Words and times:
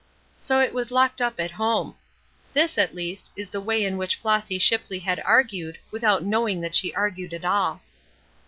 So 0.39 0.59
it 0.59 0.73
was 0.73 0.89
locked 0.89 1.21
up 1.21 1.39
at 1.39 1.51
home. 1.51 1.93
This, 2.53 2.79
at 2.79 2.95
least, 2.95 3.31
is 3.35 3.51
the 3.51 3.61
way 3.61 3.85
in 3.85 3.97
which 3.99 4.15
Flossy 4.15 4.57
Shipley 4.57 4.97
had 4.97 5.19
argued, 5.23 5.77
without 5.91 6.23
knowing 6.23 6.59
that 6.61 6.73
she 6.73 6.91
argued 6.95 7.35
at 7.35 7.45
all. 7.45 7.83